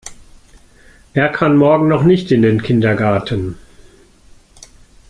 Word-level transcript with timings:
Er 1.13 1.29
kann 1.29 1.55
morgen 1.57 1.87
noch 1.87 2.01
nicht 2.01 2.31
in 2.31 2.41
den 2.41 2.63
Kindergarten. 2.63 3.59